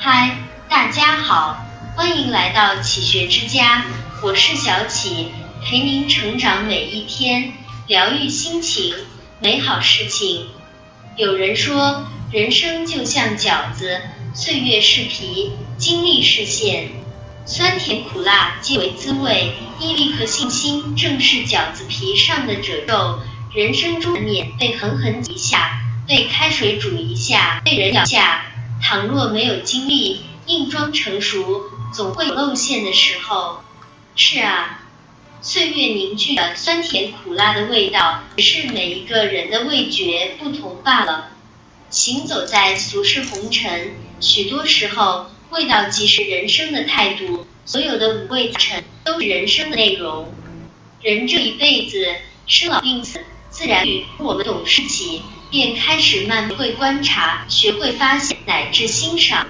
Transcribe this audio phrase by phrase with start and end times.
[0.00, 0.36] 嗨，
[0.68, 1.58] 大家好，
[1.96, 3.84] 欢迎来到启学之家，
[4.22, 5.32] 我是小启，
[5.64, 7.52] 陪您成长每一天，
[7.88, 8.94] 疗愈心情，
[9.40, 10.46] 美好事情。
[11.16, 14.00] 有人说，人生就像饺子，
[14.34, 16.90] 岁月是皮，经历是馅，
[17.44, 23.18] 酸甜苦辣皆为滋味，毅力和信心正是饺子皮上的褶皱。
[23.52, 28.44] 人生中难免被狠狠挤一下，被开水煮一下，被人咬下。
[28.82, 33.60] 倘若没有经历硬装成熟，总会有露馅的时候。
[34.16, 34.80] 是啊，
[35.40, 41.30] 岁月凝聚了酸甜苦辣的味道，只是每一个人的味觉不同罢了。
[41.90, 47.46] 行走在俗世红尘，许多时候，味道即是人生的态度。
[47.64, 50.32] 所有的五味杂陈都是人生的内容。
[51.02, 52.06] 人这一辈子，
[52.46, 53.20] 生老病死。
[53.58, 53.84] 自然
[54.18, 59.48] 我们懂事起，便开始慢会观察，学会发现，乃至欣赏。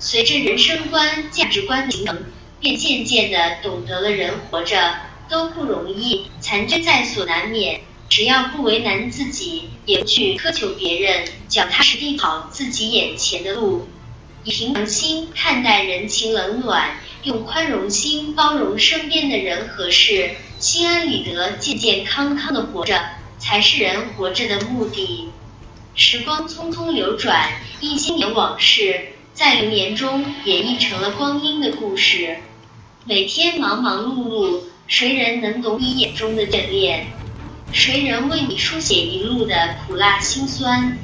[0.00, 2.24] 随着人生观、价值观形成，
[2.58, 4.96] 便渐渐的懂得了人活着
[5.28, 7.82] 都不容易，残缺在所难免。
[8.08, 13.86] 只要不为难自己，也不去苛求别人，脚踏实地跑自己眼前的路，
[14.42, 23.00] 以平常心看待人情冷暖，用宽容心包容身边的人和事，心安理得、健健康康的活着。
[23.38, 25.30] 才是人活着的目的。
[25.94, 32.38] 时光匆匆流转，一千年往事在流年中演绎成了光阴的故事。
[33.04, 37.06] 每天忙忙碌碌，谁人能懂你眼中的眷恋？
[37.72, 40.98] 谁人为你书写一路的苦辣辛酸？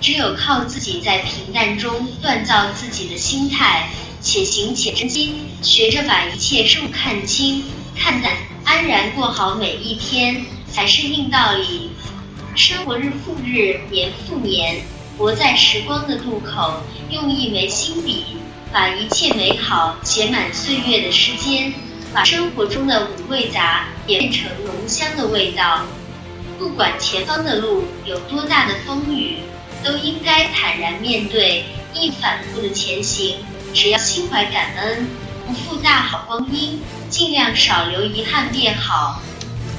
[0.00, 3.88] 只有靠自己在平淡中锻造自己的心态，
[4.20, 7.64] 且行且珍惜，学着把一切事物看清、
[7.96, 8.32] 看淡，
[8.64, 10.44] 安然过好每一天。
[10.74, 11.92] 才是硬道理。
[12.56, 14.82] 生活日复日，年复年，
[15.16, 18.24] 活在时光的渡口，用一枚新笔，
[18.72, 21.72] 把一切美好写满岁月的时间，
[22.12, 25.82] 把生活中的五味杂也变成浓香的味道。
[26.58, 29.38] 不管前方的路有多大的风雨，
[29.84, 31.64] 都应该坦然面对，
[31.94, 33.36] 一反复的前行。
[33.72, 35.06] 只要心怀感恩，
[35.46, 39.20] 不负大好光阴，尽量少留遗憾便好。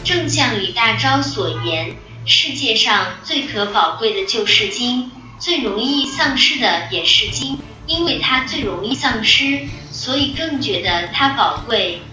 [0.05, 1.95] 正像李大钊所言，
[2.27, 7.57] 世界上最可宝贵的就是金，最容易丧失的也是金，
[7.87, 9.61] 因为它最容易丧失，
[9.91, 12.03] 所以更觉得它宝贵。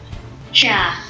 [0.55, 1.05] 是啊，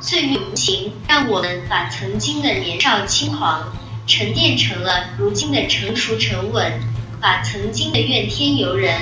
[0.00, 3.76] 岁月无情，让我们把曾经的年少轻狂
[4.06, 6.80] 沉淀成了如今的成熟沉稳，
[7.20, 8.94] 把曾经的怨天尤人、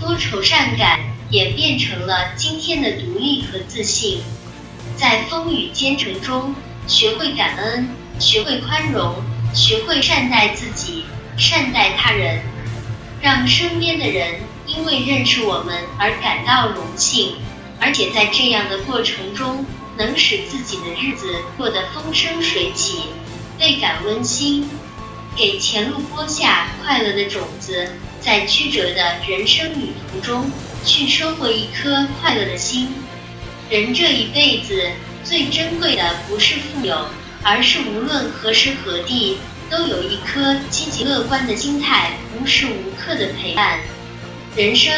[0.00, 0.98] 多愁善感
[1.30, 4.18] 演变成了今天的独立和自信，
[4.96, 6.52] 在风雨兼程中。
[6.88, 7.88] 学会感恩，
[8.18, 9.14] 学会宽容，
[9.54, 11.04] 学会善待自己，
[11.38, 12.40] 善待他人，
[13.20, 17.36] 让身边的人因为认识我们而感到荣幸，
[17.80, 19.64] 而且在这样的过程中，
[19.96, 23.02] 能使自己的日子过得风生水起，
[23.58, 24.68] 倍感温馨，
[25.36, 27.88] 给前路播下快乐的种子，
[28.20, 30.50] 在曲折的人生旅途中
[30.84, 32.88] 去收获一颗快乐的心。
[33.70, 34.90] 人这一辈子。
[35.24, 37.06] 最珍贵的不是富有，
[37.42, 39.38] 而是无论何时何地
[39.70, 43.78] 都有一颗积极乐观的心态，无时无刻的陪伴。
[44.56, 44.92] 人生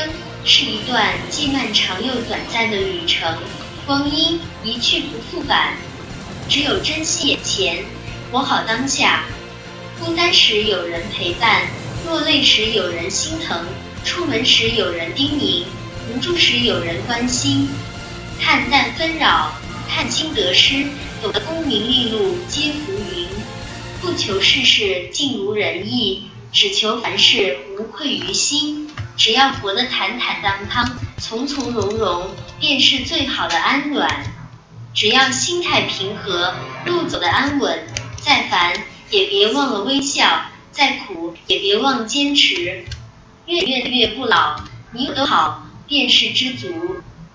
[0.45, 3.37] 是一段既漫长又短暂的旅程，
[3.87, 5.75] 光阴一去不复返，
[6.49, 7.85] 只有珍惜眼前，
[8.33, 9.25] 活好当下。
[10.01, 11.63] 孤单时有人陪伴，
[12.07, 13.65] 落泪时有人心疼，
[14.05, 15.65] 出门时有人叮咛，
[16.11, 17.69] 无助时有人关心，
[18.41, 19.53] 看淡纷扰。
[19.89, 20.87] 看清得失，
[21.23, 23.29] 懂得功名利禄皆浮云，
[24.01, 28.91] 不求事事尽如人意，只求凡事无愧于心。
[29.17, 34.25] 只要活得坦坦荡荡、从从容容，便是最好的安暖。
[34.93, 36.53] 只要心态平和，
[36.85, 37.87] 路走得安稳，
[38.21, 38.73] 再烦
[39.11, 42.85] 也别忘了微笑，再苦也别忘坚持。
[43.47, 44.61] 越越越不老，
[44.93, 46.97] 你有多好，便是知足。